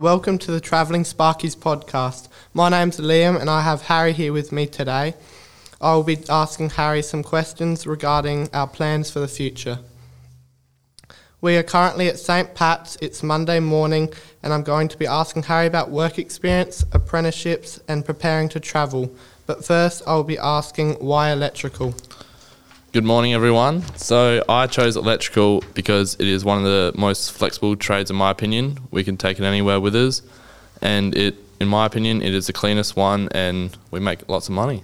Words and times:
Welcome 0.00 0.38
to 0.38 0.50
the 0.50 0.62
Travelling 0.62 1.02
Sparkies 1.02 1.54
podcast. 1.54 2.28
My 2.54 2.70
name's 2.70 2.98
Liam 2.98 3.38
and 3.38 3.50
I 3.50 3.60
have 3.60 3.82
Harry 3.82 4.14
here 4.14 4.32
with 4.32 4.50
me 4.50 4.66
today. 4.66 5.12
I 5.78 5.94
will 5.94 6.04
be 6.04 6.16
asking 6.26 6.70
Harry 6.70 7.02
some 7.02 7.22
questions 7.22 7.86
regarding 7.86 8.48
our 8.54 8.66
plans 8.66 9.10
for 9.10 9.20
the 9.20 9.28
future. 9.28 9.80
We 11.42 11.54
are 11.58 11.62
currently 11.62 12.08
at 12.08 12.18
St. 12.18 12.54
Pat's. 12.54 12.96
It's 13.02 13.22
Monday 13.22 13.60
morning, 13.60 14.10
and 14.42 14.54
I'm 14.54 14.62
going 14.62 14.88
to 14.88 14.96
be 14.96 15.06
asking 15.06 15.42
Harry 15.42 15.66
about 15.66 15.90
work 15.90 16.18
experience, 16.18 16.82
apprenticeships, 16.92 17.78
and 17.86 18.02
preparing 18.02 18.48
to 18.48 18.58
travel. 18.58 19.14
But 19.44 19.66
first, 19.66 20.02
I 20.06 20.14
will 20.14 20.24
be 20.24 20.38
asking 20.38 20.94
why 20.94 21.30
electrical. 21.30 21.94
Good 22.92 23.04
morning, 23.04 23.34
everyone. 23.34 23.82
So, 23.96 24.42
I 24.48 24.66
chose 24.66 24.96
electrical 24.96 25.62
because 25.74 26.16
it 26.18 26.26
is 26.26 26.44
one 26.44 26.58
of 26.58 26.64
the 26.64 26.92
most 26.98 27.30
flexible 27.30 27.76
trades, 27.76 28.10
in 28.10 28.16
my 28.16 28.32
opinion. 28.32 28.80
We 28.90 29.04
can 29.04 29.16
take 29.16 29.38
it 29.38 29.44
anywhere 29.44 29.78
with 29.78 29.94
us, 29.94 30.22
and 30.82 31.16
it, 31.16 31.36
in 31.60 31.68
my 31.68 31.86
opinion, 31.86 32.20
it 32.20 32.34
is 32.34 32.48
the 32.48 32.52
cleanest 32.52 32.96
one, 32.96 33.28
and 33.30 33.76
we 33.92 34.00
make 34.00 34.28
lots 34.28 34.48
of 34.48 34.56
money. 34.56 34.82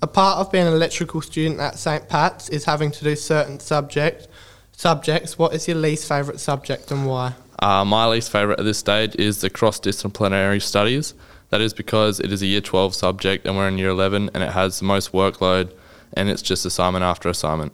A 0.00 0.06
part 0.06 0.38
of 0.38 0.52
being 0.52 0.68
an 0.68 0.72
electrical 0.72 1.20
student 1.22 1.58
at 1.58 1.76
St. 1.76 2.08
Pat's 2.08 2.48
is 2.48 2.66
having 2.66 2.92
to 2.92 3.02
do 3.02 3.16
certain 3.16 3.58
subject 3.58 4.28
subjects. 4.70 5.36
What 5.36 5.54
is 5.54 5.66
your 5.66 5.78
least 5.78 6.06
favourite 6.06 6.38
subject 6.38 6.92
and 6.92 7.04
why? 7.04 7.34
Uh, 7.58 7.84
my 7.84 8.06
least 8.06 8.30
favourite 8.30 8.60
at 8.60 8.64
this 8.64 8.78
stage 8.78 9.16
is 9.16 9.40
the 9.40 9.50
cross 9.50 9.80
disciplinary 9.80 10.60
studies. 10.60 11.14
That 11.50 11.60
is 11.60 11.74
because 11.74 12.20
it 12.20 12.30
is 12.30 12.42
a 12.42 12.46
year 12.46 12.60
12 12.60 12.94
subject 12.94 13.44
and 13.44 13.56
we're 13.56 13.66
in 13.66 13.76
year 13.76 13.88
11 13.88 14.30
and 14.34 14.42
it 14.44 14.52
has 14.52 14.78
the 14.78 14.84
most 14.84 15.10
workload 15.10 15.72
and 16.14 16.28
it's 16.28 16.42
just 16.42 16.64
assignment 16.64 17.04
after 17.04 17.28
assignment. 17.28 17.72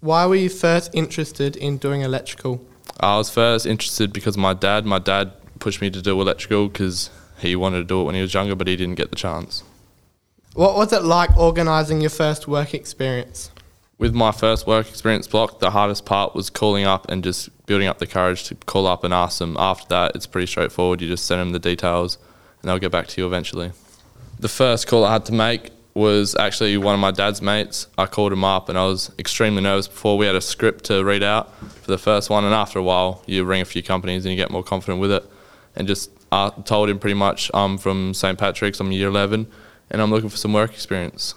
Why 0.00 0.26
were 0.26 0.36
you 0.36 0.50
first 0.50 0.94
interested 0.94 1.56
in 1.56 1.78
doing 1.78 2.02
electrical? 2.02 2.64
I 3.00 3.16
was 3.16 3.30
first 3.30 3.64
interested 3.64 4.12
because 4.12 4.36
my 4.36 4.52
dad, 4.52 4.84
my 4.84 4.98
dad 4.98 5.32
pushed 5.58 5.80
me 5.80 5.90
to 5.90 6.02
do 6.02 6.20
electrical 6.20 6.68
because 6.68 7.10
he 7.38 7.56
wanted 7.56 7.78
to 7.78 7.84
do 7.84 8.02
it 8.02 8.04
when 8.04 8.14
he 8.14 8.20
was 8.20 8.34
younger, 8.34 8.54
but 8.54 8.68
he 8.68 8.76
didn't 8.76 8.96
get 8.96 9.10
the 9.10 9.16
chance. 9.16 9.62
What 10.54 10.76
was 10.76 10.92
it 10.92 11.02
like 11.02 11.36
organising 11.36 12.00
your 12.00 12.10
first 12.10 12.46
work 12.46 12.74
experience? 12.74 13.50
With 13.98 14.14
my 14.14 14.30
first 14.30 14.66
work 14.66 14.88
experience 14.88 15.26
block, 15.26 15.60
the 15.60 15.70
hardest 15.70 16.04
part 16.04 16.34
was 16.34 16.50
calling 16.50 16.84
up 16.84 17.10
and 17.10 17.24
just 17.24 17.66
building 17.66 17.88
up 17.88 17.98
the 17.98 18.06
courage 18.06 18.44
to 18.44 18.54
call 18.54 18.86
up 18.86 19.04
and 19.04 19.14
ask 19.14 19.38
them. 19.38 19.56
After 19.58 19.86
that, 19.88 20.14
it's 20.14 20.26
pretty 20.26 20.46
straightforward. 20.46 21.00
You 21.00 21.08
just 21.08 21.26
send 21.26 21.40
them 21.40 21.52
the 21.52 21.58
details 21.58 22.18
and 22.60 22.68
they'll 22.68 22.78
get 22.78 22.92
back 22.92 23.06
to 23.08 23.20
you 23.20 23.26
eventually. 23.26 23.72
The 24.38 24.48
first 24.48 24.86
call 24.86 25.04
I 25.04 25.12
had 25.12 25.24
to 25.26 25.32
make 25.32 25.70
was 25.94 26.34
actually 26.34 26.76
one 26.76 26.92
of 26.92 27.00
my 27.00 27.12
dad's 27.12 27.40
mates. 27.40 27.86
I 27.96 28.06
called 28.06 28.32
him 28.32 28.44
up 28.44 28.68
and 28.68 28.76
I 28.76 28.84
was 28.84 29.12
extremely 29.18 29.62
nervous 29.62 29.86
before 29.86 30.18
we 30.18 30.26
had 30.26 30.34
a 30.34 30.40
script 30.40 30.84
to 30.86 31.04
read 31.04 31.22
out 31.22 31.54
for 31.62 31.90
the 31.90 31.98
first 31.98 32.30
one. 32.30 32.44
And 32.44 32.52
after 32.52 32.80
a 32.80 32.82
while, 32.82 33.22
you 33.26 33.44
ring 33.44 33.62
a 33.62 33.64
few 33.64 33.82
companies 33.82 34.24
and 34.24 34.32
you 34.32 34.36
get 34.36 34.50
more 34.50 34.64
confident 34.64 35.00
with 35.00 35.12
it. 35.12 35.24
And 35.76 35.86
just 35.86 36.10
I 36.32 36.50
told 36.64 36.90
him 36.90 36.98
pretty 36.98 37.14
much 37.14 37.50
I'm 37.54 37.78
from 37.78 38.12
St. 38.12 38.36
Patrick's, 38.36 38.80
I'm 38.80 38.90
year 38.90 39.08
11, 39.08 39.46
and 39.90 40.02
I'm 40.02 40.10
looking 40.10 40.28
for 40.28 40.36
some 40.36 40.52
work 40.52 40.72
experience. 40.72 41.34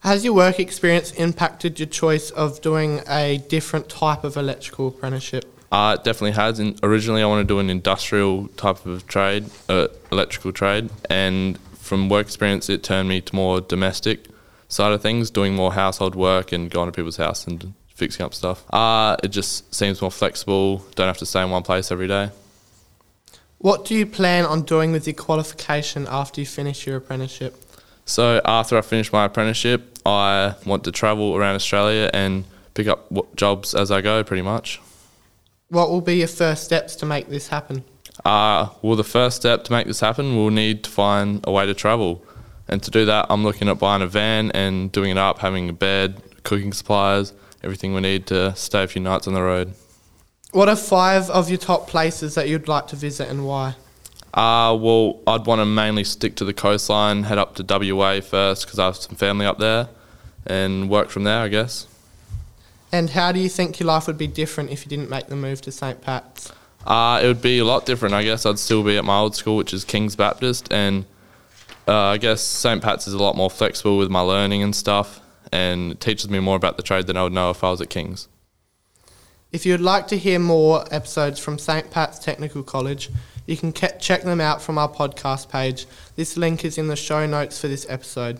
Has 0.00 0.24
your 0.24 0.34
work 0.34 0.58
experience 0.58 1.12
impacted 1.12 1.78
your 1.78 1.88
choice 1.88 2.30
of 2.30 2.60
doing 2.60 3.00
a 3.08 3.38
different 3.48 3.88
type 3.88 4.24
of 4.24 4.36
electrical 4.36 4.88
apprenticeship? 4.88 5.44
Uh, 5.72 5.96
it 5.98 6.04
definitely 6.04 6.32
has. 6.32 6.58
And 6.58 6.78
originally, 6.82 7.22
I 7.22 7.26
wanted 7.26 7.48
to 7.48 7.54
do 7.54 7.58
an 7.60 7.70
industrial 7.70 8.48
type 8.48 8.84
of 8.86 9.06
trade, 9.06 9.48
uh, 9.68 9.88
electrical 10.10 10.52
trade, 10.52 10.90
and 11.08 11.58
from 11.90 12.08
work 12.08 12.24
experience, 12.24 12.68
it 12.70 12.84
turned 12.84 13.08
me 13.08 13.20
to 13.20 13.34
more 13.34 13.60
domestic 13.60 14.28
side 14.68 14.92
of 14.92 15.02
things, 15.02 15.28
doing 15.28 15.56
more 15.56 15.72
household 15.72 16.14
work 16.14 16.52
and 16.52 16.70
going 16.70 16.86
to 16.86 16.92
people's 16.92 17.16
house 17.16 17.48
and 17.48 17.74
fixing 17.88 18.24
up 18.24 18.32
stuff. 18.32 18.62
Uh, 18.72 19.16
it 19.24 19.28
just 19.28 19.74
seems 19.74 20.00
more 20.00 20.12
flexible. 20.12 20.86
Don't 20.94 21.08
have 21.08 21.18
to 21.18 21.26
stay 21.26 21.42
in 21.42 21.50
one 21.50 21.64
place 21.64 21.90
every 21.90 22.06
day. 22.06 22.30
What 23.58 23.84
do 23.84 23.96
you 23.96 24.06
plan 24.06 24.46
on 24.46 24.62
doing 24.62 24.92
with 24.92 25.04
your 25.04 25.14
qualification 25.14 26.06
after 26.08 26.40
you 26.40 26.46
finish 26.46 26.86
your 26.86 26.96
apprenticeship? 26.96 27.56
So 28.06 28.40
after 28.44 28.78
I 28.78 28.82
finish 28.82 29.12
my 29.12 29.24
apprenticeship, 29.24 29.98
I 30.06 30.54
want 30.64 30.84
to 30.84 30.92
travel 30.92 31.36
around 31.36 31.56
Australia 31.56 32.08
and 32.14 32.44
pick 32.74 32.86
up 32.86 33.12
jobs 33.34 33.74
as 33.74 33.90
I 33.90 34.00
go, 34.00 34.22
pretty 34.22 34.42
much. 34.42 34.80
What 35.68 35.90
will 35.90 36.00
be 36.00 36.18
your 36.18 36.28
first 36.28 36.62
steps 36.62 36.94
to 36.96 37.06
make 37.06 37.28
this 37.28 37.48
happen? 37.48 37.82
Uh, 38.24 38.68
well, 38.82 38.96
the 38.96 39.04
first 39.04 39.36
step 39.36 39.64
to 39.64 39.72
make 39.72 39.86
this 39.86 40.00
happen, 40.00 40.36
we'll 40.36 40.50
need 40.50 40.84
to 40.84 40.90
find 40.90 41.44
a 41.44 41.50
way 41.50 41.66
to 41.66 41.74
travel. 41.74 42.22
And 42.68 42.82
to 42.82 42.90
do 42.90 43.04
that, 43.06 43.26
I'm 43.30 43.42
looking 43.42 43.68
at 43.68 43.78
buying 43.78 44.02
a 44.02 44.06
van 44.06 44.50
and 44.52 44.92
doing 44.92 45.10
it 45.10 45.18
up, 45.18 45.38
having 45.38 45.68
a 45.68 45.72
bed, 45.72 46.22
cooking 46.44 46.72
supplies, 46.72 47.32
everything 47.64 47.94
we 47.94 48.00
need 48.00 48.26
to 48.28 48.54
stay 48.54 48.84
a 48.84 48.86
few 48.86 49.02
nights 49.02 49.26
on 49.26 49.34
the 49.34 49.42
road. 49.42 49.74
What 50.52 50.68
are 50.68 50.76
five 50.76 51.30
of 51.30 51.48
your 51.48 51.58
top 51.58 51.88
places 51.88 52.34
that 52.34 52.48
you'd 52.48 52.68
like 52.68 52.88
to 52.88 52.96
visit 52.96 53.28
and 53.28 53.46
why? 53.46 53.76
Uh, 54.34 54.76
well, 54.80 55.20
I'd 55.26 55.46
want 55.46 55.60
to 55.60 55.66
mainly 55.66 56.04
stick 56.04 56.36
to 56.36 56.44
the 56.44 56.54
coastline, 56.54 57.24
head 57.24 57.38
up 57.38 57.56
to 57.56 57.94
WA 57.94 58.20
first 58.20 58.64
because 58.64 58.78
I 58.78 58.86
have 58.86 58.96
some 58.96 59.16
family 59.16 59.46
up 59.46 59.58
there, 59.58 59.88
and 60.46 60.88
work 60.88 61.08
from 61.10 61.24
there, 61.24 61.40
I 61.40 61.48
guess. 61.48 61.86
And 62.92 63.10
how 63.10 63.32
do 63.32 63.40
you 63.40 63.48
think 63.48 63.80
your 63.80 63.88
life 63.88 64.06
would 64.06 64.18
be 64.18 64.26
different 64.26 64.70
if 64.70 64.84
you 64.84 64.88
didn't 64.88 65.10
make 65.10 65.26
the 65.26 65.36
move 65.36 65.60
to 65.62 65.72
St. 65.72 66.00
Pat's? 66.00 66.52
Uh, 66.86 67.20
it 67.22 67.26
would 67.26 67.42
be 67.42 67.58
a 67.58 67.64
lot 67.64 67.86
different. 67.86 68.14
I 68.14 68.24
guess 68.24 68.46
I'd 68.46 68.58
still 68.58 68.82
be 68.82 68.96
at 68.96 69.04
my 69.04 69.18
old 69.18 69.36
school, 69.36 69.56
which 69.56 69.74
is 69.74 69.84
King's 69.84 70.16
Baptist, 70.16 70.72
and 70.72 71.04
uh, 71.86 71.96
I 71.96 72.18
guess 72.18 72.40
St. 72.40 72.82
Pat's 72.82 73.06
is 73.06 73.14
a 73.14 73.18
lot 73.18 73.36
more 73.36 73.50
flexible 73.50 73.98
with 73.98 74.10
my 74.10 74.20
learning 74.20 74.62
and 74.62 74.74
stuff, 74.74 75.20
and 75.52 76.00
teaches 76.00 76.30
me 76.30 76.40
more 76.40 76.56
about 76.56 76.76
the 76.76 76.82
trade 76.82 77.06
than 77.06 77.16
I 77.16 77.22
would 77.22 77.32
know 77.32 77.50
if 77.50 77.62
I 77.62 77.70
was 77.70 77.80
at 77.80 77.90
King's. 77.90 78.28
If 79.52 79.66
you 79.66 79.72
would 79.72 79.80
like 79.80 80.06
to 80.08 80.16
hear 80.16 80.38
more 80.38 80.84
episodes 80.92 81.40
from 81.40 81.58
St. 81.58 81.90
Pat's 81.90 82.20
Technical 82.20 82.62
College, 82.62 83.10
you 83.46 83.56
can 83.56 83.72
ke- 83.72 83.98
check 83.98 84.22
them 84.22 84.40
out 84.40 84.62
from 84.62 84.78
our 84.78 84.88
podcast 84.88 85.50
page. 85.50 85.86
This 86.14 86.36
link 86.36 86.64
is 86.64 86.78
in 86.78 86.86
the 86.86 86.94
show 86.94 87.26
notes 87.26 87.60
for 87.60 87.66
this 87.66 87.84
episode. 87.88 88.38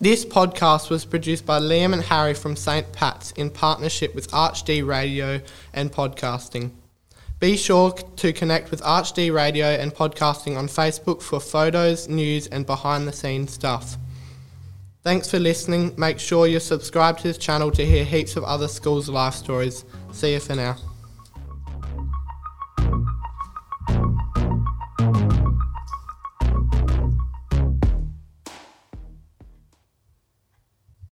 This 0.00 0.24
podcast 0.24 0.90
was 0.90 1.04
produced 1.04 1.46
by 1.46 1.60
Liam 1.60 1.92
and 1.92 2.02
Harry 2.02 2.34
from 2.34 2.56
St. 2.56 2.92
Pat's 2.92 3.30
in 3.32 3.50
partnership 3.50 4.14
with 4.14 4.30
ArchD 4.32 4.86
Radio 4.86 5.40
and 5.72 5.92
Podcasting. 5.92 6.72
Be 7.40 7.56
sure 7.56 7.92
to 7.92 8.32
connect 8.32 8.72
with 8.72 8.82
ArchD 8.82 9.32
Radio 9.32 9.66
and 9.66 9.94
Podcasting 9.94 10.58
on 10.58 10.66
Facebook 10.66 11.22
for 11.22 11.38
photos, 11.38 12.08
news, 12.08 12.48
and 12.48 12.66
behind 12.66 13.06
the 13.06 13.12
scenes 13.12 13.52
stuff. 13.52 13.96
Thanks 15.04 15.30
for 15.30 15.38
listening. 15.38 15.94
Make 15.96 16.18
sure 16.18 16.48
you're 16.48 16.58
subscribed 16.58 17.20
to 17.20 17.28
this 17.28 17.38
channel 17.38 17.70
to 17.70 17.86
hear 17.86 18.04
heaps 18.04 18.34
of 18.34 18.42
other 18.42 18.66
schools' 18.66 19.08
life 19.08 19.34
stories. 19.34 19.84
See 20.10 20.32
you 20.32 20.40
for 20.40 20.56
now. 20.56 20.76